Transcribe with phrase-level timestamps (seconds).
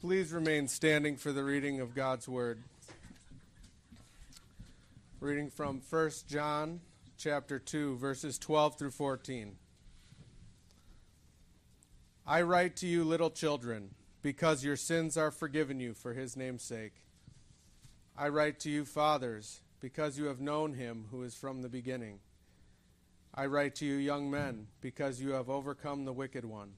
[0.00, 2.62] Please remain standing for the reading of God's Word.
[5.20, 6.80] Reading from 1 John
[7.18, 9.56] chapter 2 verses 12 through 14.
[12.26, 13.90] I write to you little children
[14.22, 16.94] because your sins are forgiven you for his name's sake.
[18.16, 22.20] I write to you fathers because you have known him who is from the beginning.
[23.34, 26.72] I write to you young men because you have overcome the wicked one.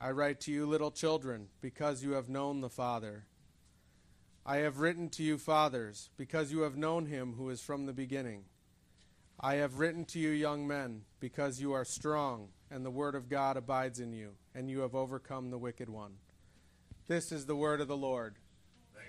[0.00, 3.26] I write to you, little children, because you have known the Father.
[4.46, 7.92] I have written to you, fathers, because you have known him who is from the
[7.92, 8.44] beginning.
[9.38, 13.28] I have written to you, young men, because you are strong, and the word of
[13.28, 16.12] God abides in you, and you have overcome the wicked one.
[17.06, 18.36] This is the word of the Lord.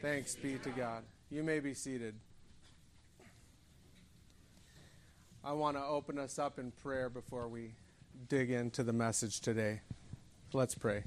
[0.02, 1.04] Thanks, Thanks be to God.
[1.30, 2.16] You may be seated.
[5.44, 7.76] I want to open us up in prayer before we
[8.28, 9.82] dig into the message today.
[10.54, 11.06] Let's pray.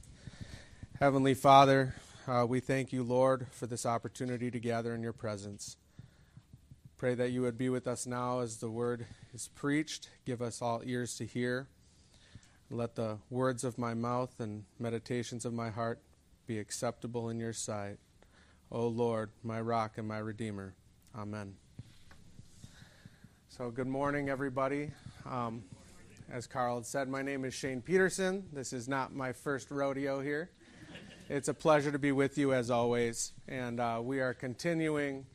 [0.98, 1.94] Heavenly Father,
[2.26, 5.76] uh, we thank you, Lord, for this opportunity to gather in your presence.
[6.96, 10.08] Pray that you would be with us now as the word is preached.
[10.24, 11.68] Give us all ears to hear.
[12.70, 16.00] Let the words of my mouth and meditations of my heart
[16.46, 17.98] be acceptable in your sight.
[18.72, 20.74] O Lord, my rock and my redeemer.
[21.14, 21.56] Amen.
[23.50, 24.90] So, good morning, everybody.
[25.26, 25.64] Um,
[26.30, 28.44] as Carl had said, my name is Shane Peterson.
[28.52, 30.50] This is not my first rodeo here.
[31.28, 33.32] It's a pleasure to be with you as always.
[33.48, 35.26] And uh, we are continuing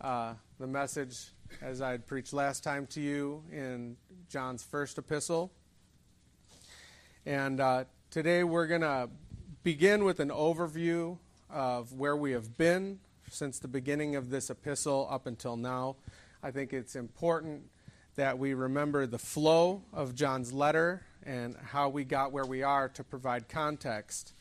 [0.00, 1.16] uh, the message
[1.62, 3.96] as I preached last time to you in
[4.28, 5.52] John's first epistle.
[7.24, 9.10] And uh, today we're going to
[9.62, 11.18] begin with an overview
[11.50, 15.96] of where we have been since the beginning of this epistle up until now.
[16.42, 17.62] I think it's important
[18.18, 22.88] that we remember the flow of John's letter and how we got where we are
[22.88, 24.32] to provide context.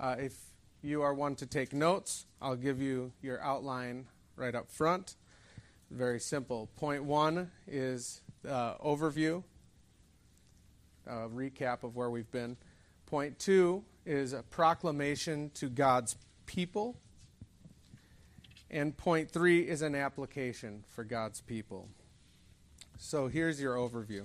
[0.00, 0.32] Uh, if
[0.80, 5.16] you are one to take notes, I'll give you your outline right up front.
[5.90, 6.70] Very simple.
[6.76, 9.44] Point one is uh, overview,
[11.06, 12.56] a recap of where we've been.
[13.04, 16.16] Point two is a proclamation to God's
[16.46, 16.96] people.
[18.70, 21.90] And point three is an application for God's people.
[22.98, 24.24] So here's your overview.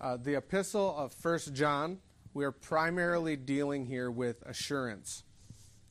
[0.00, 1.98] Uh, the epistle of First John,
[2.34, 5.22] we are primarily dealing here with assurance.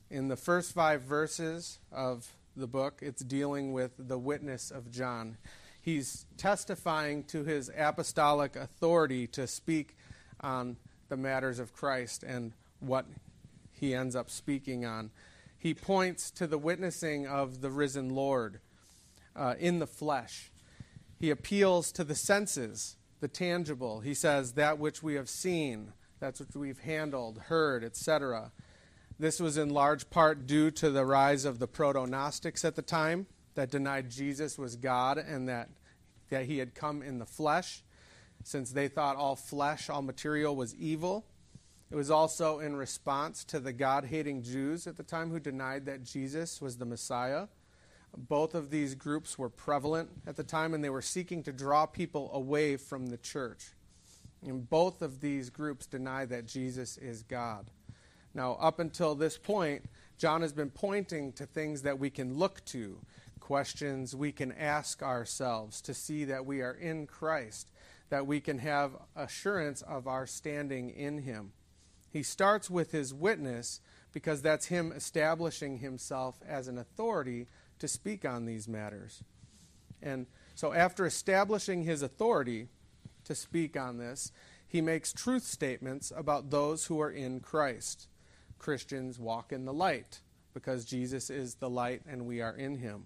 [0.09, 2.27] In the first five verses of
[2.57, 5.37] the book, it's dealing with the witness of John.
[5.81, 9.95] He's testifying to his apostolic authority to speak
[10.41, 10.75] on
[11.07, 13.05] the matters of Christ and what
[13.71, 15.09] he ends up speaking on.
[15.57, 18.59] He points to the witnessing of the risen Lord
[19.37, 20.51] uh, in the flesh
[21.23, 24.01] he appeals to the senses, the tangible.
[24.01, 28.51] He says, that which we have seen, that's what we've handled, heard, etc.
[29.17, 32.81] This was in large part due to the rise of the proto Gnostics at the
[32.81, 35.69] time that denied Jesus was God and that,
[36.29, 37.85] that he had come in the flesh,
[38.43, 41.25] since they thought all flesh, all material was evil.
[41.89, 45.85] It was also in response to the God hating Jews at the time who denied
[45.85, 47.47] that Jesus was the Messiah.
[48.15, 51.85] Both of these groups were prevalent at the time, and they were seeking to draw
[51.85, 53.71] people away from the church.
[54.45, 57.71] And both of these groups deny that Jesus is God.
[58.33, 59.85] Now, up until this point,
[60.17, 62.99] John has been pointing to things that we can look to,
[63.39, 67.71] questions we can ask ourselves to see that we are in Christ,
[68.09, 71.53] that we can have assurance of our standing in Him.
[72.13, 73.81] He starts with his witness
[74.13, 77.47] because that's him establishing himself as an authority
[77.79, 79.23] to speak on these matters.
[80.01, 82.67] And so, after establishing his authority
[83.23, 84.31] to speak on this,
[84.67, 88.07] he makes truth statements about those who are in Christ.
[88.59, 90.19] Christians walk in the light
[90.53, 93.05] because Jesus is the light and we are in him.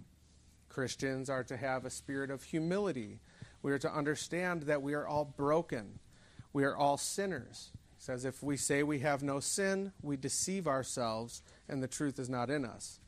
[0.70, 3.20] Christians are to have a spirit of humility.
[3.64, 6.00] We are to understand that we are all broken.
[6.54, 7.72] We are all sinners.
[7.98, 12.20] He says, if we say we have no sin, we deceive ourselves and the truth
[12.20, 13.00] is not in us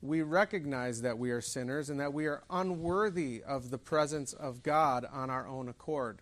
[0.00, 4.62] we recognize that we are sinners and that we are unworthy of the presence of
[4.62, 6.20] God on our own accord.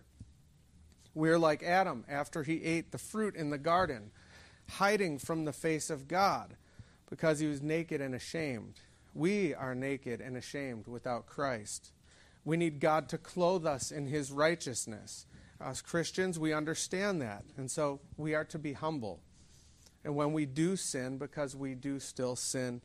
[1.13, 4.11] We are like Adam after he ate the fruit in the garden,
[4.69, 6.55] hiding from the face of God
[7.09, 8.75] because he was naked and ashamed.
[9.13, 11.91] We are naked and ashamed without Christ.
[12.45, 15.25] We need God to clothe us in his righteousness.
[15.59, 19.19] As Christians, we understand that, and so we are to be humble.
[20.03, 22.81] And when we do sin, because we do still sin,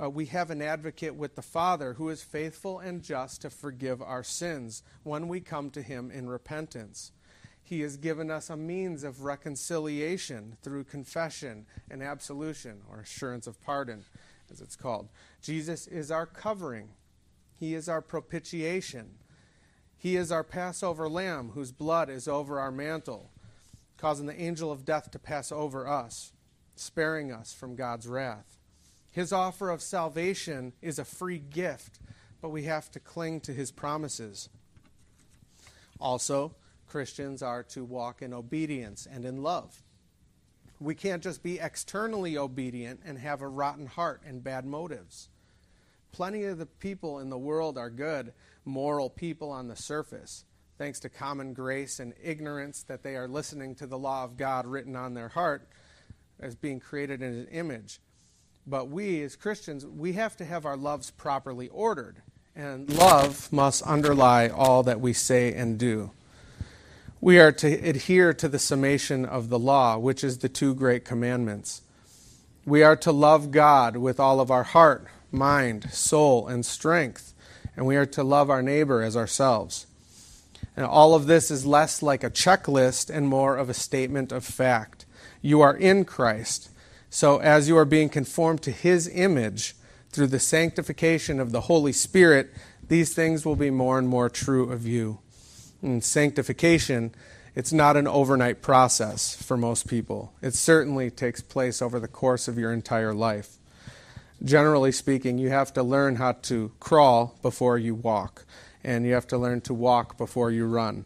[0.00, 4.00] uh, we have an advocate with the Father who is faithful and just to forgive
[4.00, 7.12] our sins when we come to him in repentance.
[7.62, 13.60] He has given us a means of reconciliation through confession and absolution, or assurance of
[13.62, 14.04] pardon,
[14.50, 15.08] as it's called.
[15.40, 16.90] Jesus is our covering,
[17.54, 19.18] He is our propitiation.
[19.96, 23.30] He is our Passover lamb, whose blood is over our mantle,
[23.96, 26.32] causing the angel of death to pass over us,
[26.74, 28.58] sparing us from God's wrath.
[29.12, 32.00] His offer of salvation is a free gift,
[32.40, 34.48] but we have to cling to his promises.
[36.00, 36.54] Also,
[36.88, 39.82] Christians are to walk in obedience and in love.
[40.80, 45.28] We can't just be externally obedient and have a rotten heart and bad motives.
[46.10, 48.32] Plenty of the people in the world are good,
[48.64, 50.44] moral people on the surface,
[50.78, 54.66] thanks to common grace and ignorance that they are listening to the law of God
[54.66, 55.68] written on their heart
[56.40, 58.00] as being created in His image.
[58.66, 62.22] But we, as Christians, we have to have our loves properly ordered.
[62.54, 66.10] And love must underlie all that we say and do.
[67.20, 71.04] We are to adhere to the summation of the law, which is the two great
[71.04, 71.82] commandments.
[72.64, 77.32] We are to love God with all of our heart, mind, soul, and strength.
[77.76, 79.86] And we are to love our neighbor as ourselves.
[80.76, 84.44] And all of this is less like a checklist and more of a statement of
[84.44, 85.06] fact.
[85.40, 86.70] You are in Christ.
[87.14, 89.76] So, as you are being conformed to his image
[90.12, 92.50] through the sanctification of the Holy Spirit,
[92.88, 95.18] these things will be more and more true of you.
[95.82, 97.14] And sanctification,
[97.54, 100.32] it's not an overnight process for most people.
[100.40, 103.58] It certainly takes place over the course of your entire life.
[104.42, 108.46] Generally speaking, you have to learn how to crawl before you walk,
[108.82, 111.04] and you have to learn to walk before you run.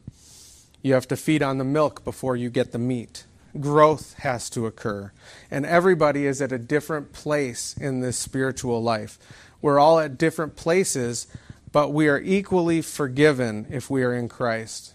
[0.82, 3.25] You have to feed on the milk before you get the meat
[3.61, 5.12] growth has to occur.
[5.50, 9.19] And everybody is at a different place in this spiritual life.
[9.62, 11.26] We're all at different places,
[11.73, 14.94] but we are equally forgiven if we are in Christ.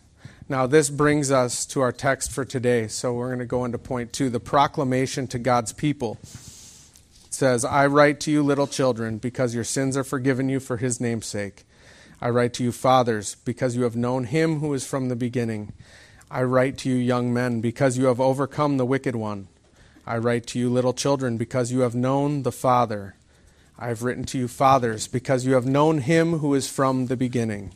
[0.50, 2.88] Now, this brings us to our text for today.
[2.88, 6.18] So we're going to go into point two the proclamation to God's people.
[6.24, 10.78] It says, I write to you, little children, because your sins are forgiven you for
[10.78, 11.64] his name's sake.
[12.20, 15.74] I write to you, fathers, because you have known him who is from the beginning.
[16.34, 19.50] I write to you, young men, because you have overcome the wicked one.
[20.08, 23.16] I write to you, little children, because you have known the Father.
[23.78, 27.18] I have written to you, fathers, because you have known him who is from the
[27.18, 27.74] beginning.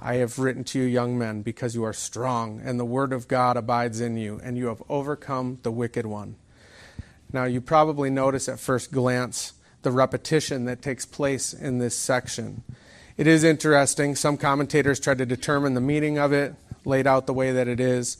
[0.00, 3.28] I have written to you, young men, because you are strong, and the word of
[3.28, 6.34] God abides in you, and you have overcome the wicked one.
[7.32, 9.52] Now, you probably notice at first glance
[9.82, 12.64] the repetition that takes place in this section.
[13.16, 14.16] It is interesting.
[14.16, 17.80] Some commentators try to determine the meaning of it laid out the way that it
[17.80, 18.16] is.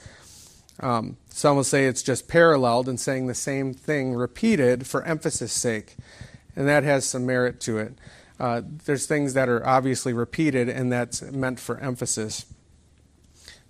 [0.80, 5.52] Um, some will say it's just paralleled and saying the same thing repeated for emphasis
[5.52, 5.96] sake,
[6.56, 7.94] and that has some merit to it.
[8.40, 12.46] Uh, there's things that are obviously repeated, and that's meant for emphasis.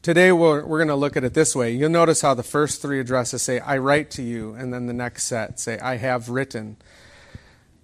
[0.00, 1.70] Today, we're, we're going to look at it this way.
[1.70, 4.92] You'll notice how the first three addresses say, I write to you, and then the
[4.92, 6.76] next set say, I have written.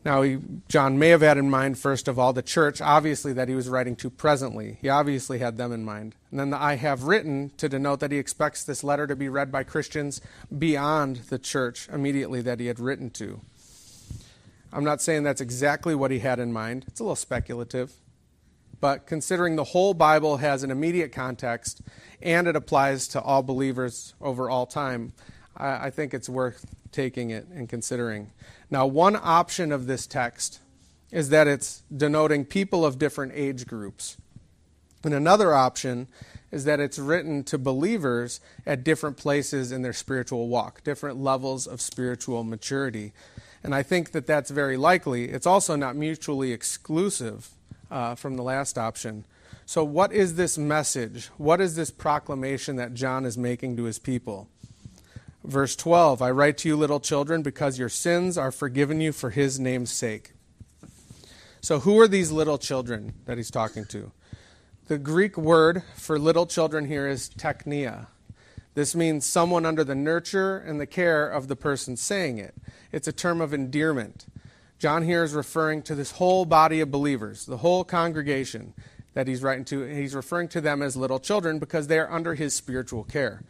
[0.02, 0.38] Now, he,
[0.69, 3.69] John may have had in mind, first of all, the church, obviously, that he was
[3.69, 4.79] writing to presently.
[4.81, 6.14] He obviously had them in mind.
[6.31, 9.29] And then the I have written to denote that he expects this letter to be
[9.29, 10.23] read by Christians
[10.56, 13.43] beyond the church immediately that he had written to.
[14.73, 17.93] I'm not saying that's exactly what he had in mind, it's a little speculative.
[18.81, 21.82] But considering the whole Bible has an immediate context
[22.23, 25.12] and it applies to all believers over all time,
[25.55, 28.32] I, I think it's worth taking it and considering.
[28.70, 30.61] Now, one option of this text
[31.11, 34.17] is that it's denoting people of different age groups.
[35.03, 36.09] And another option
[36.51, 41.67] is that it's written to believers at different places in their spiritual walk, different levels
[41.67, 43.13] of spiritual maturity.
[43.63, 45.27] And I think that that's very likely.
[45.27, 47.51] It's also not mutually exclusive
[47.91, 49.25] uh, from the last option.
[49.67, 51.27] So, what is this message?
[51.37, 54.49] What is this proclamation that John is making to his people?
[55.44, 59.31] Verse 12 I write to you, little children, because your sins are forgiven you for
[59.31, 60.32] his name's sake.
[61.61, 64.13] So, who are these little children that he's talking to?
[64.89, 68.09] The Greek word for little children here is teknia.
[68.75, 72.55] This means someone under the nurture and the care of the person saying it.
[72.93, 74.27] It's a term of endearment.
[74.79, 78.73] John here is referring to this whole body of believers, the whole congregation
[79.15, 79.82] that he's writing to.
[79.82, 83.43] He's referring to them as little children because they are under his spiritual care.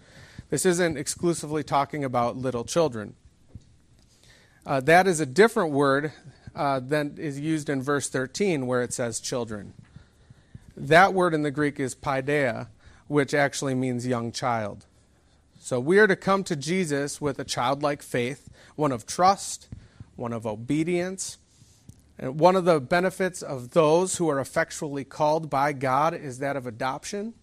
[0.51, 3.15] This isn't exclusively talking about little children.
[4.67, 6.13] Uh, that is a different word
[6.57, 9.75] uh, than is used in verse 13 where it says children.
[10.77, 12.67] That word in the Greek is paidia,
[13.07, 14.87] which actually means young child.
[15.61, 19.69] So we are to come to Jesus with a childlike faith, one of trust,
[20.17, 21.39] one of obedience.
[22.19, 26.57] And one of the benefits of those who are effectually called by God is that
[26.57, 27.35] of adoption.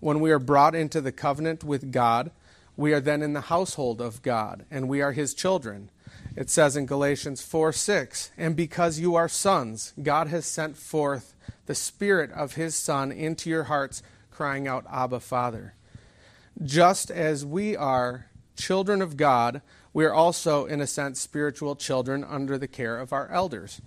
[0.00, 2.30] When we are brought into the covenant with God,
[2.76, 5.90] we are then in the household of God, and we are his children.
[6.36, 11.34] It says in Galatians 4 6, and because you are sons, God has sent forth
[11.66, 15.74] the Spirit of his Son into your hearts, crying out, Abba, Father.
[16.62, 18.26] Just as we are
[18.56, 19.62] children of God,
[19.92, 23.80] we are also, in a sense, spiritual children under the care of our elders.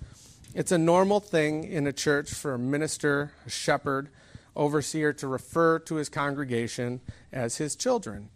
[0.54, 4.10] It's a normal thing in a church for a minister, a shepherd,
[4.56, 8.30] overseer to refer to his congregation as his children.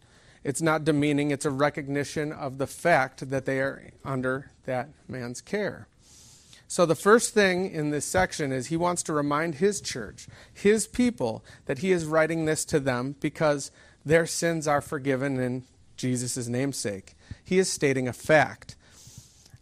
[0.43, 5.41] It's not demeaning, it's a recognition of the fact that they are under that man's
[5.41, 5.88] care.
[6.67, 10.88] So, the first thing in this section is he wants to remind his church, his
[10.88, 13.72] people, that he is writing this to them because
[14.03, 15.63] their sins are forgiven in
[15.95, 17.15] Jesus' namesake.
[17.43, 18.75] He is stating a fact.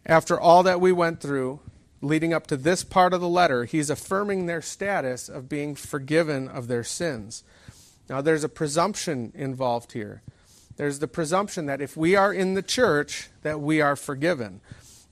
[0.06, 1.60] After all that we went through,
[2.04, 6.48] leading up to this part of the letter, he's affirming their status of being forgiven
[6.48, 7.42] of their sins.
[8.08, 10.22] Now, there's a presumption involved here.
[10.76, 14.60] There's the presumption that if we are in the church, that we are forgiven.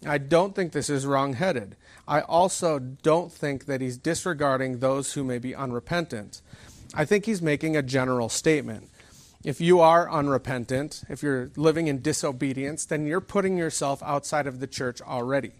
[0.06, 1.76] I don't think this is wrong-headed.
[2.06, 6.42] I also don't think that he's disregarding those who may be unrepentant.
[6.94, 8.88] I think he's making a general statement.
[9.44, 14.60] If you are unrepentant, if you're living in disobedience, then you're putting yourself outside of
[14.60, 15.52] the church already.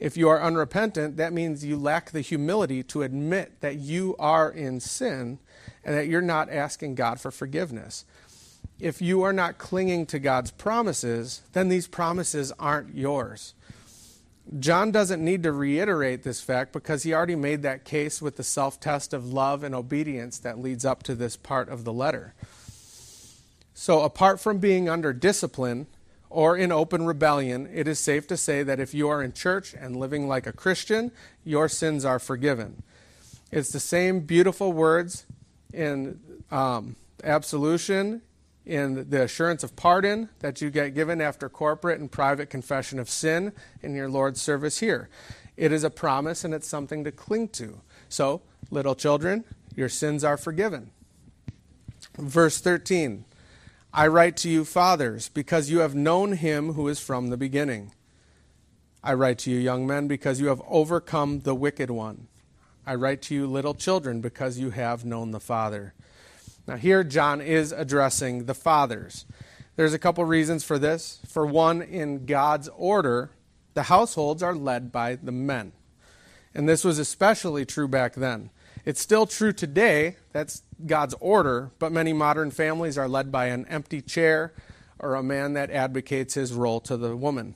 [0.00, 4.50] If you are unrepentant, that means you lack the humility to admit that you are
[4.50, 5.38] in sin
[5.84, 8.04] and that you're not asking God for forgiveness
[8.80, 13.54] if you are not clinging to God's promises, then these promises aren't yours.
[14.58, 18.42] John doesn't need to reiterate this fact because he already made that case with the
[18.42, 22.34] self test of love and obedience that leads up to this part of the letter.
[23.74, 25.86] So, apart from being under discipline
[26.30, 29.74] or in open rebellion, it is safe to say that if you are in church
[29.74, 31.10] and living like a Christian,
[31.44, 32.82] your sins are forgiven.
[33.50, 35.26] It's the same beautiful words
[35.72, 36.20] in
[36.52, 36.94] um,
[37.24, 38.22] absolution
[38.64, 43.10] in the assurance of pardon that you get given after corporate and private confession of
[43.10, 45.08] sin in your Lord's service here.
[45.56, 47.80] It is a promise and it's something to cling to.
[48.08, 49.44] So, little children,
[49.74, 50.92] your sins are forgiven.
[52.16, 53.24] Verse 13
[53.92, 57.92] I write to you, fathers, because you have known him who is from the beginning.
[59.02, 62.28] I write to you, young men, because you have overcome the wicked one.
[62.86, 65.94] I write to you, little children, because you have known the Father.
[66.68, 69.26] Now, here John is addressing the fathers.
[69.74, 71.18] There's a couple reasons for this.
[71.26, 73.30] For one, in God's order,
[73.74, 75.72] the households are led by the men.
[76.54, 78.50] And this was especially true back then.
[78.84, 83.66] It's still true today, that's God's order, but many modern families are led by an
[83.68, 84.52] empty chair
[84.98, 87.54] or a man that advocates his role to the woman.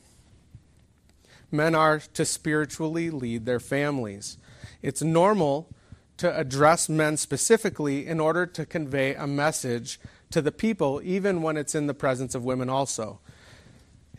[1.50, 4.38] Men are to spiritually lead their families.
[4.82, 5.68] It's normal
[6.16, 10.00] to address men specifically in order to convey a message
[10.30, 13.20] to the people, even when it's in the presence of women also.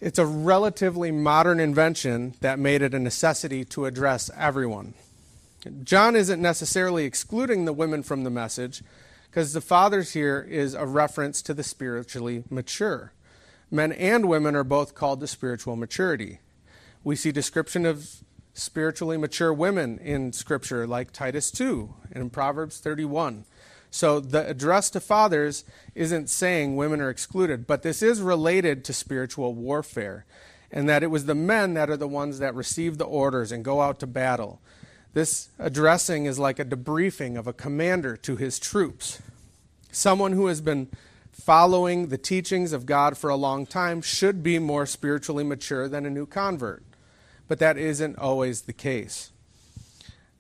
[0.02, 4.94] It's a relatively modern invention that made it a necessity to address everyone.
[5.84, 8.84] John isn't necessarily excluding the women from the message,
[9.30, 13.14] because the fathers here is a reference to the spiritually mature.
[13.72, 16.40] Men and women are both called to spiritual maturity.
[17.04, 22.80] We see description of spiritually mature women in Scripture, like Titus 2 and in Proverbs
[22.80, 23.46] 31.
[23.92, 28.94] So the address to fathers isn't saying women are excluded, but this is related to
[28.94, 30.26] spiritual warfare,
[30.72, 33.66] and that it was the men that are the ones that receive the orders and
[33.66, 34.62] go out to battle.
[35.16, 39.20] This addressing is like a debriefing of a commander to his troops.
[39.92, 40.90] Someone who has been
[41.32, 46.06] following the teachings of God for a long time should be more spiritually mature than
[46.06, 46.84] a new convert
[47.48, 49.32] but that isn't always the case.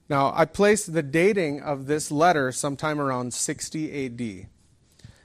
[0.10, 4.48] Now, I placed the dating of this letter sometime around 60 AD.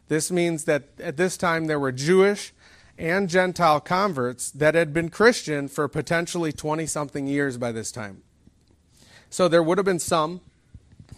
[0.09, 2.52] This means that at this time there were Jewish
[2.99, 8.23] and Gentile converts that had been Christian for potentially 20 something years by this time.
[9.30, 10.40] So there would have been some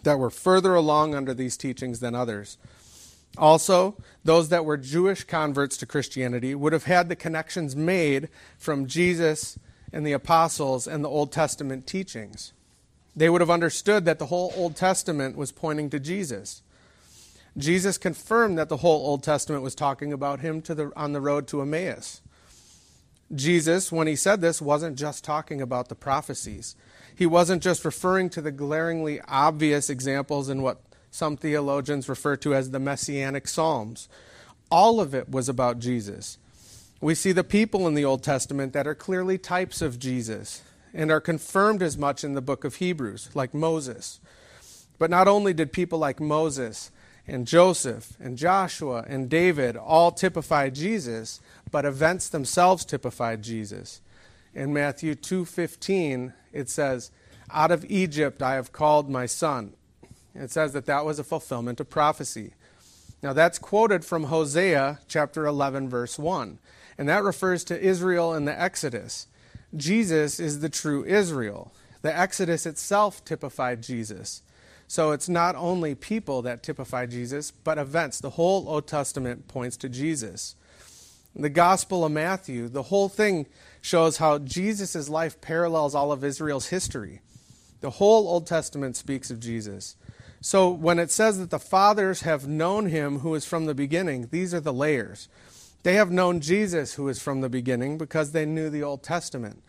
[0.02, 2.58] that were further along under these teachings than others.
[3.38, 8.28] Also, those that were Jewish converts to Christianity would have had the connections made
[8.58, 9.58] from Jesus
[9.92, 12.52] and the apostles and the Old Testament teachings.
[13.16, 16.62] They would have understood that the whole Old Testament was pointing to Jesus.
[17.56, 21.46] Jesus confirmed that the whole Old Testament was talking about him the, on the road
[21.48, 22.22] to Emmaus.
[23.34, 26.76] Jesus, when he said this, wasn't just talking about the prophecies.
[27.14, 32.54] He wasn't just referring to the glaringly obvious examples in what some theologians refer to
[32.54, 34.08] as the messianic psalms.
[34.70, 36.38] All of it was about Jesus.
[37.00, 40.62] We see the people in the Old Testament that are clearly types of Jesus
[40.94, 44.20] and are confirmed as much in the book of Hebrews, like Moses.
[44.98, 46.90] But not only did people like Moses
[47.26, 51.40] and Joseph and Joshua and David all typify Jesus,
[51.70, 54.00] but events themselves typified Jesus.
[54.54, 57.10] In Matthew 2:15, it says,
[57.50, 59.74] "Out of Egypt I have called my son."
[60.34, 62.54] It says that that was a fulfillment of prophecy.
[63.22, 66.58] Now that's quoted from Hosea chapter 11 verse 1,
[66.98, 69.26] and that refers to Israel in the Exodus.
[69.74, 71.72] Jesus is the true Israel.
[72.02, 74.42] The Exodus itself typified Jesus.
[74.88, 78.20] So it's not only people that typify Jesus, but events.
[78.20, 80.54] The whole Old Testament points to Jesus.
[81.34, 83.46] The Gospel of Matthew, the whole thing
[83.82, 87.20] shows how Jesus' life parallels all of Israel's history.
[87.82, 89.96] The whole Old Testament speaks of Jesus.
[90.40, 94.28] So when it says that the fathers have known him who is from the beginning,
[94.30, 95.28] these are the layers.
[95.82, 99.62] They have known Jesus who is from the beginning because they knew the Old Testament.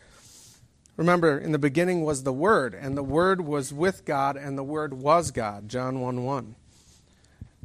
[0.96, 4.64] Remember, in the beginning was the Word, and the Word was with God, and the
[4.64, 5.68] Word was God.
[5.68, 6.56] John 1 1.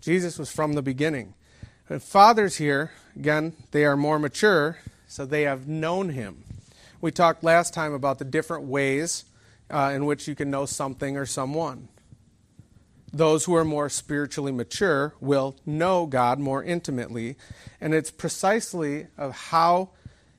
[0.00, 1.34] Jesus was from the beginning.
[1.90, 4.78] And fathers here, again, they are more mature,
[5.08, 6.44] so they have known him.
[7.00, 9.24] We talked last time about the different ways
[9.70, 11.88] uh, in which you can know something or someone.
[13.12, 17.36] Those who are more spiritually mature will know God more intimately,
[17.80, 19.90] and it's precisely of how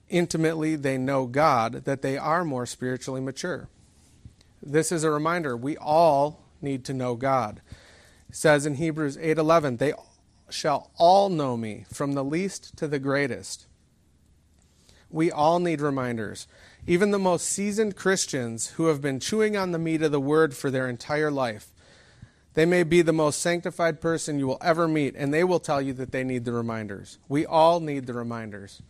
[0.08, 3.68] intimately they know God, that they are more spiritually mature.
[4.62, 7.62] This is a reminder we all need to know God.
[8.30, 9.94] It says in Hebrews 8:11, they
[10.50, 13.66] shall all know me from the least to the greatest.
[15.10, 16.48] We all need reminders.
[16.86, 20.56] Even the most seasoned Christians who have been chewing on the meat of the word
[20.56, 21.72] for their entire life.
[22.54, 25.82] They may be the most sanctified person you will ever meet, and they will tell
[25.82, 27.18] you that they need the reminders.
[27.28, 28.82] We all need the reminders.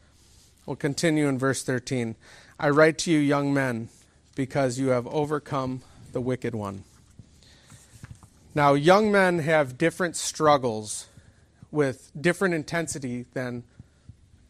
[0.66, 2.16] We'll continue in verse 13.
[2.60, 3.90] I write to you, young men,
[4.36, 6.84] because you have overcome the wicked one.
[8.56, 11.08] Now, young men have different struggles
[11.72, 13.64] with different intensity than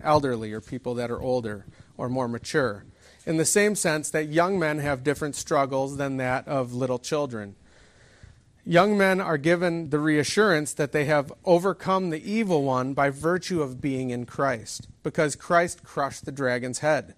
[0.03, 1.65] elderly or people that are older
[1.98, 2.86] or more mature.
[3.26, 7.56] In the same sense that young men have different struggles than that of little children.
[8.65, 13.62] Young men are given the reassurance that they have overcome the evil one by virtue
[13.62, 17.15] of being in Christ, because Christ crushed the dragon's head.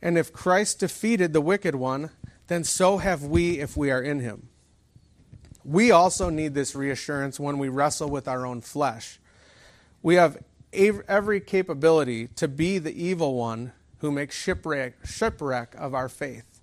[0.00, 2.10] And if Christ defeated the wicked one,
[2.46, 4.48] then so have we if we are in him.
[5.64, 9.18] We also need this reassurance when we wrestle with our own flesh.
[10.02, 10.38] We have
[10.72, 16.60] every capability to be the evil one who makes shipwreck, shipwreck of our faith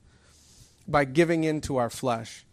[0.87, 2.45] by giving in to our flesh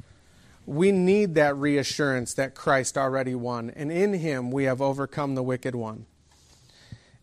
[0.70, 5.42] we need that reassurance that Christ already won, and in him we have overcome the
[5.42, 6.06] wicked one.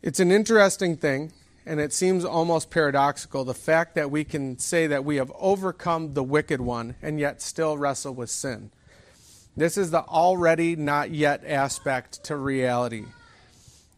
[0.02, 1.32] It's an interesting thing,
[1.66, 6.14] and it seems almost paradoxical the fact that we can say that we have overcome
[6.14, 8.72] the wicked one and yet still wrestle with sin.
[9.56, 13.06] This is the already not yet aspect to reality.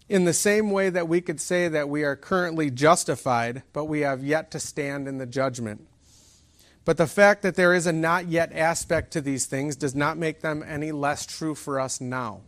[0.09, 3.99] In the same way that we could say that we are currently justified, but we
[3.99, 5.87] have yet to stand in the judgment.
[6.83, 10.17] But the fact that there is a not yet aspect to these things does not
[10.17, 12.41] make them any less true for us now.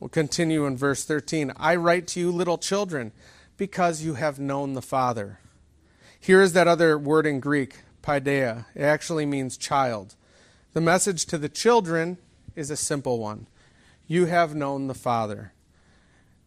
[0.00, 1.52] We'll continue in verse 13.
[1.56, 3.12] I write to you, little children,
[3.56, 5.38] because you have known the Father.
[6.18, 8.66] Here is that other word in Greek, paidia.
[8.74, 10.16] It actually means child.
[10.72, 12.18] The message to the children
[12.56, 13.46] is a simple one
[14.08, 15.52] You have known the Father.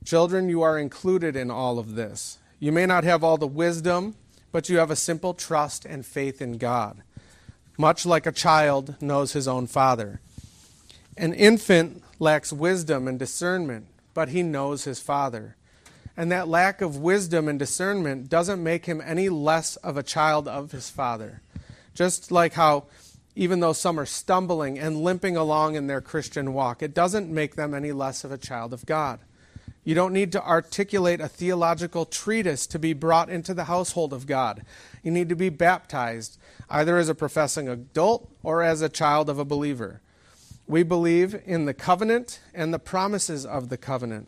[0.04, 2.40] Children, you are included in all of this.
[2.60, 4.16] You may not have all the wisdom
[4.52, 7.04] but you have a simple trust and faith in God,
[7.78, 10.20] much like a child knows his own father.
[11.18, 15.56] An infant lacks wisdom and discernment, but he knows his father.
[16.18, 20.48] And that lack of wisdom and discernment doesn't make him any less of a child
[20.48, 21.42] of his father.
[21.94, 22.86] Just like how,
[23.36, 27.56] even though some are stumbling and limping along in their Christian walk, it doesn't make
[27.56, 29.20] them any less of a child of God.
[29.84, 34.28] You don't need to articulate a theological treatise to be brought into the household of
[34.28, 34.64] God.
[35.02, 36.38] You need to be baptized,
[36.70, 40.02] either as a professing adult or as a child of a believer.
[40.68, 44.28] We believe in the covenant and the promises of the covenant.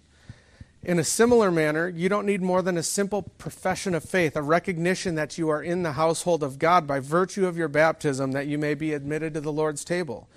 [0.82, 4.42] In a similar manner, you don't need more than a simple profession of faith, a
[4.42, 8.48] recognition that you are in the household of God by virtue of your baptism, that
[8.48, 10.28] you may be admitted to the Lord's table.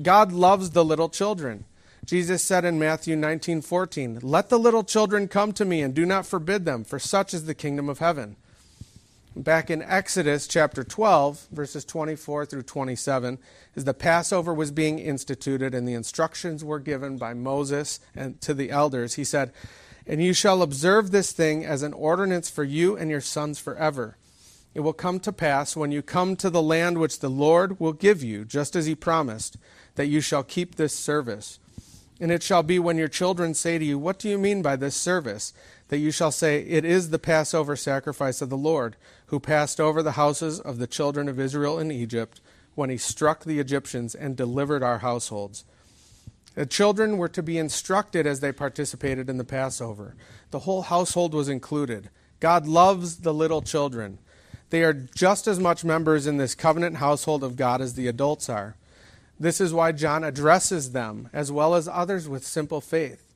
[0.00, 1.64] God loves the little children.
[2.04, 6.26] Jesus said in Matthew 19:14, "Let the little children come to me and do not
[6.26, 8.36] forbid them, for such is the kingdom of heaven."
[9.34, 13.38] Back in Exodus chapter 12, verses 24 through 27,
[13.76, 18.52] as the Passover was being instituted and the instructions were given by Moses and to
[18.52, 19.52] the elders, he said,
[20.06, 24.16] "And you shall observe this thing as an ordinance for you and your sons forever."
[24.74, 27.92] It will come to pass when you come to the land which the Lord will
[27.92, 29.56] give you, just as he promised,
[29.94, 31.58] that you shall keep this service.
[32.20, 34.76] And it shall be when your children say to you, What do you mean by
[34.76, 35.52] this service?
[35.92, 38.96] that you shall say, It is the Passover sacrifice of the Lord,
[39.26, 42.40] who passed over the houses of the children of Israel in Egypt,
[42.74, 45.64] when he struck the Egyptians and delivered our households.
[46.54, 50.14] The children were to be instructed as they participated in the Passover.
[50.50, 52.08] The whole household was included.
[52.40, 54.16] God loves the little children.
[54.70, 58.48] They are just as much members in this covenant household of God as the adults
[58.48, 58.76] are.
[59.42, 63.34] This is why John addresses them, as well as others with simple faith.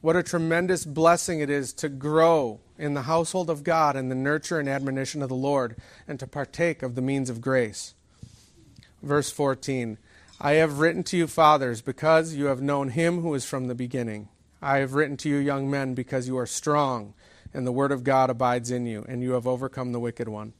[0.00, 4.16] What a tremendous blessing it is to grow in the household of God in the
[4.16, 5.76] nurture and admonition of the Lord,
[6.08, 7.94] and to partake of the means of grace.
[9.00, 9.96] Verse 14
[10.40, 13.76] I have written to you, fathers, because you have known him who is from the
[13.76, 14.30] beginning.
[14.60, 17.14] I have written to you, young men, because you are strong,
[17.54, 20.52] and the word of God abides in you, and you have overcome the wicked one.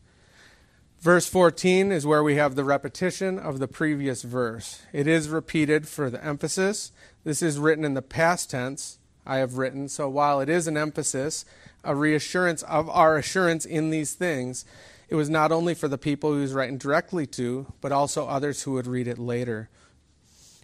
[1.05, 4.81] Verse 14 is where we have the repetition of the previous verse.
[4.91, 6.93] It is repeated for the emphasis.
[7.25, 9.91] This is written in the past tense, I have written.
[9.91, 11.45] So while it is an emphasis,
[11.85, 14.65] a reassurance of our assurance in these things,
[15.11, 18.63] it was not only for the people he was writing directly to, but also others
[18.63, 19.69] who would read it later.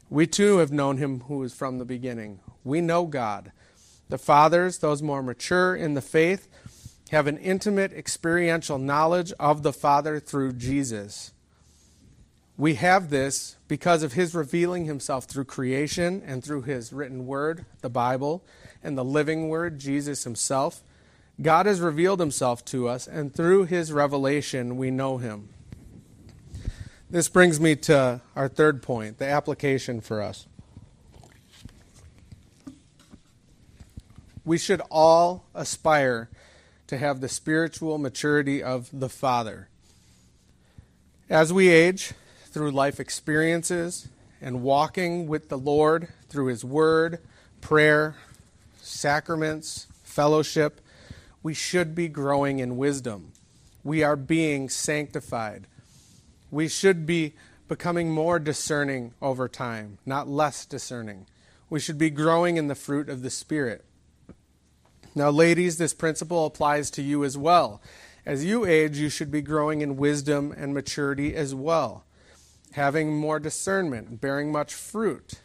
[0.09, 2.41] We too have known him who is from the beginning.
[2.65, 3.53] We know God.
[4.09, 6.49] The fathers, those more mature in the faith,
[7.11, 11.33] have an intimate experiential knowledge of the Father through Jesus.
[12.57, 17.65] We have this because of his revealing himself through creation and through his written word,
[17.81, 18.45] the Bible,
[18.81, 20.85] and the living word, Jesus himself.
[21.43, 25.49] God has revealed himself to us, and through his revelation, we know him.
[27.09, 30.47] This brings me to our third point the application for us.
[34.45, 36.31] We should all aspire
[36.91, 39.69] to have the spiritual maturity of the Father.
[41.29, 42.15] As we age,
[42.47, 44.09] through life experiences
[44.41, 47.21] and walking with the Lord through His Word,
[47.61, 48.17] prayer,
[48.83, 50.81] sacraments, fellowship,
[51.45, 53.31] we should be growing in wisdom.
[53.85, 55.69] We are being sanctified.
[56.51, 57.35] We should be
[57.69, 61.27] becoming more discerning over time, not less discerning.
[61.69, 63.85] We should be growing in the fruit of the Spirit.
[65.15, 67.83] Now, ladies, this principle applies to you as well.
[68.25, 72.05] As you age, you should be growing in wisdom and maturity as well,
[72.73, 75.41] having more discernment, bearing much fruit.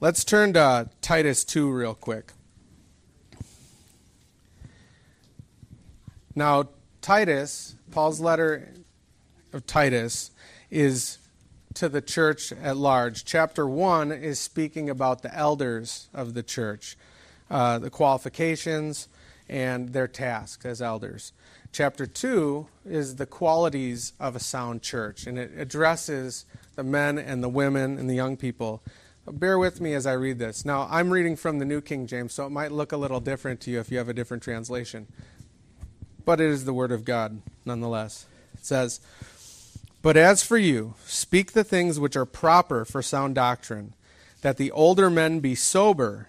[0.00, 2.32] Let's turn to Titus 2 real quick.
[6.34, 6.70] Now,
[7.02, 8.72] Titus, Paul's letter
[9.52, 10.30] of Titus,
[10.70, 11.18] is
[11.74, 13.26] to the church at large.
[13.26, 16.96] Chapter 1 is speaking about the elders of the church
[17.50, 19.08] uh, the qualifications
[19.48, 21.32] and their tasks as elders.
[21.72, 26.44] Chapter 2 is the qualities of a sound church, and it addresses
[26.76, 28.82] the men and the women and the young people.
[29.26, 30.64] Bear with me as I read this.
[30.64, 33.60] Now, I'm reading from the New King James, so it might look a little different
[33.62, 35.06] to you if you have a different translation.
[36.24, 38.26] But it is the Word of God nonetheless.
[38.54, 39.00] It says,
[40.02, 43.94] But as for you, speak the things which are proper for sound doctrine,
[44.42, 46.28] that the older men be sober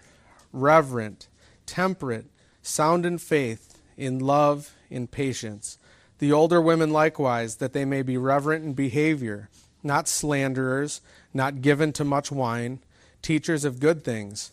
[0.54, 1.28] reverent,
[1.66, 2.26] temperate,
[2.62, 5.78] sound in faith, in love, in patience.
[6.18, 9.50] The older women likewise, that they may be reverent in behavior,
[9.82, 11.00] not slanderers,
[11.34, 12.78] not given to much wine,
[13.20, 14.52] teachers of good things.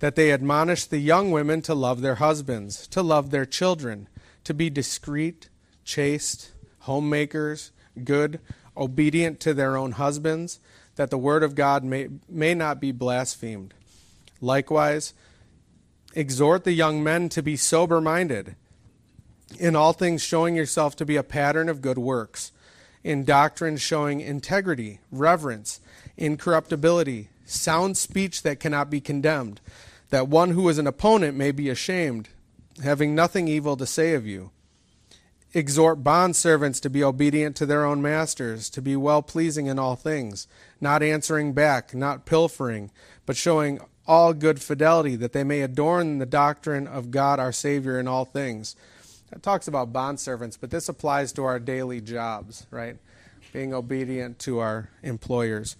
[0.00, 4.08] That they admonish the young women to love their husbands, to love their children,
[4.44, 5.50] to be discreet,
[5.84, 7.70] chaste, homemakers,
[8.02, 8.40] good,
[8.76, 10.58] obedient to their own husbands,
[10.96, 13.74] that the word of God may, may not be blasphemed.
[14.40, 15.14] Likewise,
[16.14, 18.56] exhort the young men to be sober minded,
[19.58, 22.52] in all things showing yourself to be a pattern of good works,
[23.02, 25.80] in doctrine showing integrity, reverence,
[26.16, 29.60] incorruptibility, sound speech that cannot be condemned,
[30.10, 32.28] that one who is an opponent may be ashamed,
[32.82, 34.50] having nothing evil to say of you.
[35.52, 39.96] Exhort bondservants to be obedient to their own masters, to be well pleasing in all
[39.96, 40.46] things,
[40.80, 42.90] not answering back, not pilfering,
[43.26, 47.96] but showing all good fidelity, that they may adorn the doctrine of God our Savior
[47.96, 48.74] in all things.
[49.30, 52.96] That talks about bondservants, but this applies to our daily jobs, right?
[53.52, 55.76] Being obedient to our employers.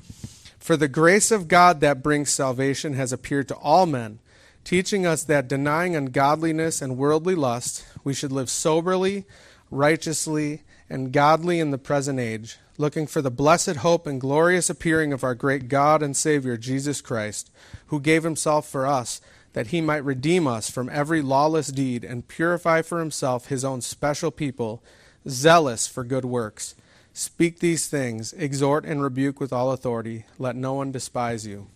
[0.60, 4.20] For the grace of God that brings salvation has appeared to all men,
[4.62, 9.24] teaching us that denying ungodliness and worldly lust, we should live soberly,
[9.72, 15.12] righteously, and godly in the present age, looking for the blessed hope and glorious appearing
[15.12, 17.50] of our great God and Savior, Jesus Christ
[17.90, 19.20] who gave himself for us,
[19.52, 23.80] that he might redeem us from every lawless deed and purify for himself his own
[23.80, 24.80] special people,
[25.28, 26.76] zealous for good works.
[27.12, 30.24] Speak these things, exhort and rebuke with all authority.
[30.38, 31.66] Let no one despise you.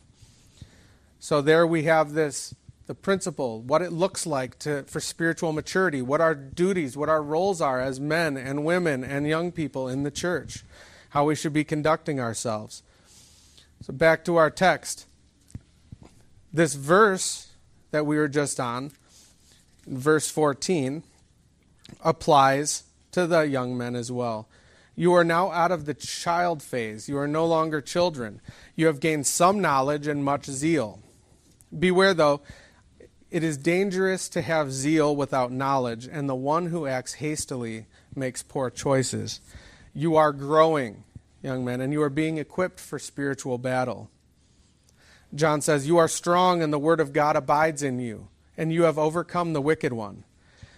[1.19, 2.55] So there we have this
[2.87, 7.23] the principle, what it looks like to, for spiritual maturity, what our duties, what our
[7.23, 10.65] roles are as men and women and young people in the church,
[11.11, 12.83] how we should be conducting ourselves.
[13.81, 15.07] So back to our text.
[16.53, 17.53] This verse
[17.91, 18.93] that we were just on,
[19.87, 21.03] verse 14,
[22.03, 24.49] applies to the young men as well.
[24.97, 27.09] You are now out of the child phase.
[27.09, 28.41] You are no longer children.
[28.77, 31.01] You have gained some knowledge and much zeal.
[31.77, 32.43] Beware, though,
[33.35, 38.45] it is dangerous to have zeal without knowledge, and the one who acts hastily makes
[38.45, 39.41] poor choices.
[39.93, 41.03] You are growing,
[41.43, 44.09] young men, and you are being equipped for spiritual battle.
[45.35, 48.85] John says, You are strong, and the word of God abides in you, and you
[48.85, 50.23] have overcome the wicked one.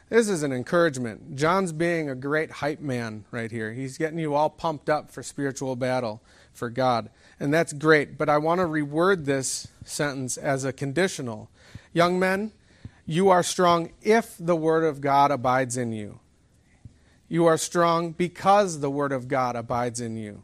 [0.08, 1.36] This is an encouragement.
[1.36, 3.74] John's being a great hype man right here.
[3.74, 6.22] He's getting you all pumped up for spiritual battle
[6.54, 7.10] for God.
[7.38, 11.50] And that's great, but I want to reword this sentence as a conditional.
[11.96, 12.52] Young men,
[13.06, 16.20] you are strong if the Word of God abides in you.
[17.26, 20.42] You are strong because the Word of God abides in you.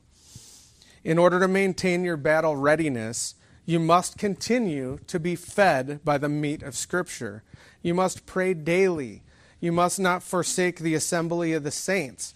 [1.05, 3.35] In order to maintain your battle readiness,
[3.67, 7.43] you must continue to be fed by the meat of Scripture.
[7.83, 9.23] You must pray daily.
[9.61, 12.35] You must not forsake the assembly of the saints.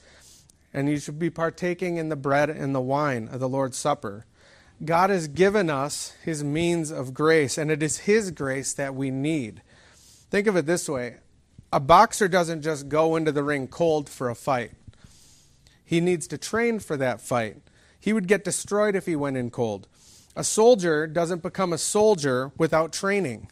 [0.74, 4.26] And you should be partaking in the bread and the wine of the Lord's Supper.
[4.84, 9.10] God has given us his means of grace, and it is his grace that we
[9.10, 9.62] need.
[10.30, 11.16] Think of it this way
[11.72, 14.72] a boxer doesn't just go into the ring cold for a fight,
[15.84, 17.58] he needs to train for that fight.
[17.98, 19.88] He would get destroyed if he went in cold.
[20.36, 23.48] A soldier doesn't become a soldier without training.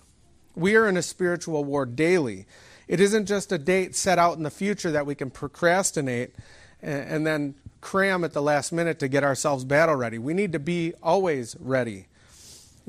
[0.54, 2.46] We are in a spiritual war daily.
[2.87, 6.34] It isn't just a date set out in the future that we can procrastinate
[6.82, 7.54] and then
[7.85, 10.18] cram at the last minute to get ourselves battle ready.
[10.18, 12.07] We need to be always ready.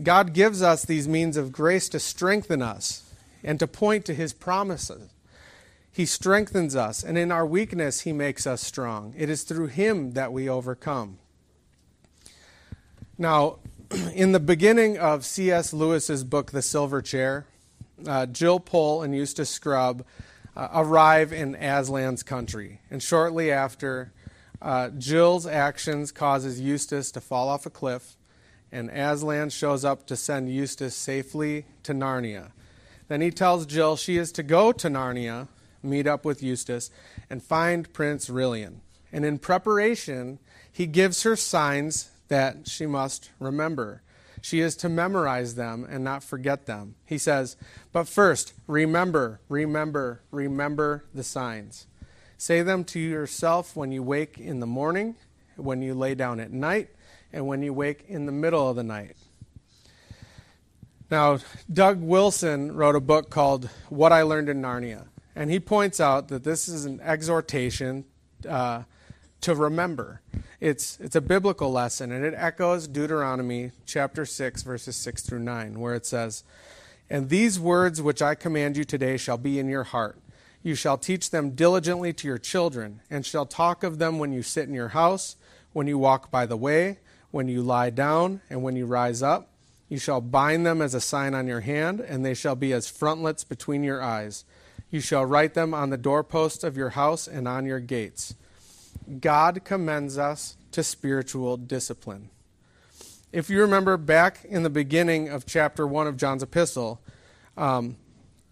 [0.02, 3.04] God gives us these means of grace to strengthen us
[3.44, 5.12] and to point to his promises.
[5.92, 9.14] He strengthens us, and in our weakness, he makes us strong.
[9.18, 11.20] It is through him that we overcome.
[13.18, 13.60] Now,
[14.14, 15.74] in the beginning of C.S.
[15.74, 17.46] Lewis's book, The Silver Chair,
[18.08, 20.06] uh, Jill Pole and Eustace Scrubb
[20.56, 22.80] uh, arrive in Aslan's country.
[22.90, 24.12] And shortly after,
[24.62, 28.16] uh, Jill's actions causes Eustace to fall off a cliff,
[28.72, 32.52] and Aslan shows up to send Eustace safely to Narnia.
[33.08, 35.48] Then he tells Jill she is to go to Narnia,
[35.84, 36.90] meet up with Eustace,
[37.30, 38.78] and find Prince Rilian.
[39.12, 40.40] And in preparation,
[40.72, 44.02] he gives her signs that she must remember.
[44.42, 46.96] She is to memorize them and not forget them.
[47.06, 47.56] He says,
[47.92, 51.88] But first, remember, remember, remember the signs.
[52.38, 55.16] Say them to yourself when you wake in the morning,
[55.56, 56.90] when you lay down at night,
[57.32, 59.16] and when you wake in the middle of the night.
[61.10, 61.40] Now,
[61.72, 66.28] Doug Wilson wrote a book called What I Learned in Narnia, and he points out
[66.28, 68.06] that this is an exhortation
[68.48, 68.84] uh,
[69.42, 70.22] to remember.
[70.60, 75.80] It's, it's a biblical lesson, and it echoes Deuteronomy chapter 6, verses 6 through 9,
[75.80, 76.44] where it says,
[77.10, 80.18] And these words which I command you today shall be in your heart
[80.66, 84.42] you shall teach them diligently to your children, and shall talk of them when you
[84.42, 85.36] sit in your house,
[85.74, 86.98] when you walk by the way,
[87.30, 89.52] when you lie down, and when you rise up.
[89.90, 92.90] You shall bind them as a sign on your hand, and they shall be as
[92.90, 94.44] frontlets between your eyes.
[94.90, 98.34] You shall write them on the doorposts of your house and on your gates.
[99.20, 102.30] God commends us to spiritual discipline.
[103.32, 107.02] If you remember back in the beginning of chapter 1 of John's epistle,
[107.56, 107.98] um,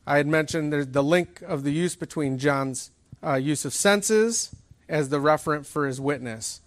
[0.05, 2.91] I had mentioned the link of the use between John's
[3.23, 4.53] uh, use of senses
[4.89, 6.61] as the referent for his witness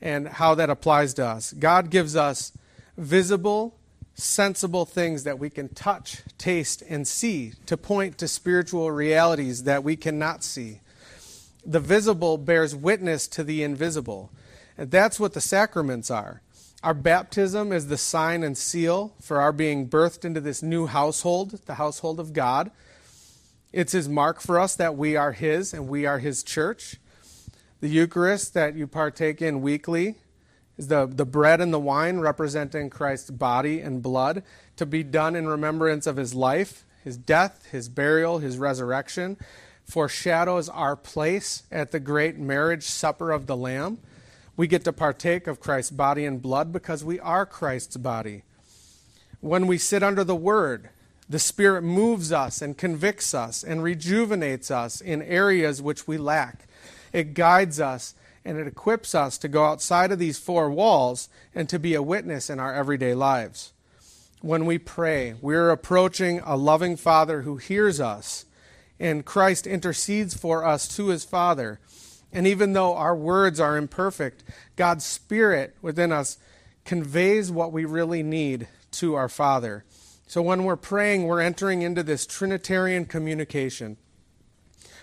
[0.00, 1.52] and how that applies to us.
[1.52, 2.52] God gives us
[2.96, 3.76] visible,
[4.14, 9.84] sensible things that we can touch, taste, and see to point to spiritual realities that
[9.84, 10.80] we cannot see.
[11.66, 14.30] The visible bears witness to the invisible.
[14.78, 16.40] And that's what the sacraments are.
[16.80, 21.60] Our baptism is the sign and seal for our being birthed into this new household,
[21.66, 22.70] the household of God.
[23.72, 26.98] It's His mark for us that we are His and we are His church.
[27.80, 30.14] The Eucharist that you partake in weekly
[30.76, 34.44] is the, the bread and the wine representing Christ's body and blood
[34.76, 39.36] to be done in remembrance of His life, His death, His burial, His resurrection.
[39.84, 43.98] Foreshadows our place at the great marriage supper of the Lamb
[44.58, 48.42] we get to partake of Christ's body and blood because we are Christ's body.
[49.40, 50.90] When we sit under the Word,
[51.28, 56.66] the Spirit moves us and convicts us and rejuvenates us in areas which we lack.
[57.12, 61.68] It guides us and it equips us to go outside of these four walls and
[61.68, 63.72] to be a witness in our everyday lives.
[64.40, 68.44] when we pray, we're approaching a loving Father who hears us,
[68.98, 71.78] and Christ intercedes for us to his Father.
[72.32, 74.44] And even though our words are imperfect,
[74.76, 76.38] God's Spirit within us
[76.84, 79.84] conveys what we really need to our Father.
[80.26, 83.96] So when we're praying, we're entering into this Trinitarian communication.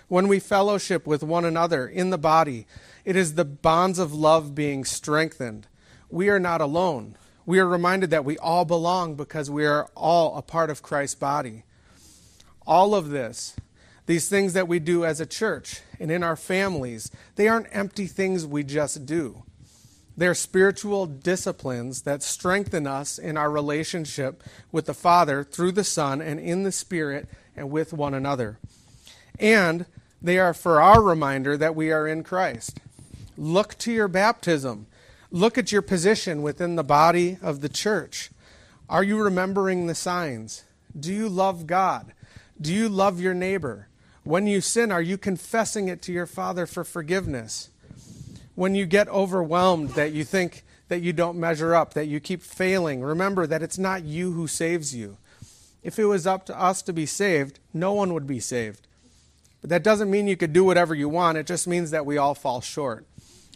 [0.08, 2.66] When we fellowship with one another in the body,
[3.04, 5.66] it is the bonds of love being strengthened.
[6.08, 7.16] We are not alone.
[7.44, 11.16] We are reminded that we all belong because we are all a part of Christ's
[11.16, 11.64] body.
[12.64, 13.56] All of this,
[14.06, 18.06] these things that we do as a church and in our families, they aren't empty
[18.06, 19.42] things we just do.
[20.16, 24.42] They're spiritual disciplines that strengthen us in our relationship
[24.72, 28.58] with the Father through the Son and in the Spirit and with one another.
[29.38, 29.84] And
[30.22, 32.80] they are for our reminder that we are in Christ.
[33.36, 34.86] Look to your baptism
[35.30, 38.30] Look at your position within the body of the church.
[38.88, 40.64] Are you remembering the signs?
[40.98, 42.12] Do you love God?
[42.60, 43.88] Do you love your neighbor?
[44.26, 47.70] When you sin, are you confessing it to your Father for forgiveness?
[48.56, 52.42] When you get overwhelmed that you think that you don't measure up, that you keep
[52.42, 55.16] failing, remember that it's not you who saves you.
[55.84, 58.88] If it was up to us to be saved, no one would be saved.
[59.60, 62.18] But that doesn't mean you could do whatever you want, it just means that we
[62.18, 63.06] all fall short.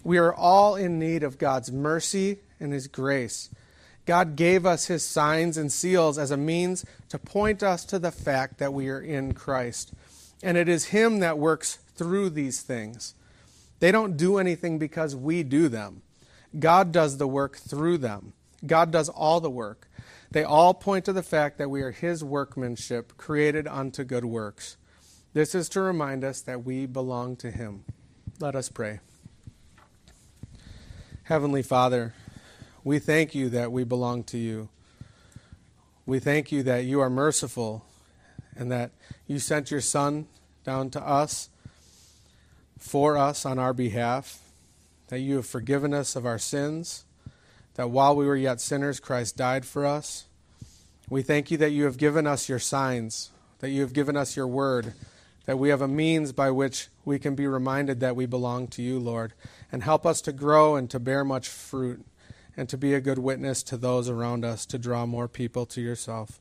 [0.04, 3.50] We are all in need of God's mercy and His grace.
[4.06, 8.12] God gave us His signs and seals as a means to point us to the
[8.12, 9.94] fact that we are in Christ.
[10.42, 13.14] And it is Him that works through these things.
[13.78, 16.02] They don't do anything because we do them.
[16.58, 18.32] God does the work through them.
[18.66, 19.88] God does all the work.
[20.30, 24.76] They all point to the fact that we are His workmanship, created unto good works.
[25.32, 27.84] This is to remind us that we belong to Him.
[28.38, 29.00] Let us pray.
[31.24, 32.14] Heavenly Father,
[32.82, 34.68] we thank you that we belong to you.
[36.06, 37.84] We thank you that you are merciful
[38.56, 38.90] and that
[39.26, 40.26] you sent your Son
[40.64, 41.48] down to us
[42.78, 44.40] for us on our behalf,
[45.08, 47.04] that you have forgiven us of our sins,
[47.74, 50.26] that while we were yet sinners, Christ died for us.
[51.08, 54.36] We thank you that you have given us your signs, that you have given us
[54.36, 54.94] your word,
[55.46, 58.82] that we have a means by which we can be reminded that we belong to
[58.82, 59.32] you, Lord
[59.72, 62.04] and help us to grow and to bear much fruit
[62.56, 65.80] and to be a good witness to those around us to draw more people to
[65.80, 66.40] yourself.